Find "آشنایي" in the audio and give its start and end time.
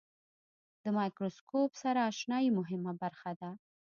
2.09-2.49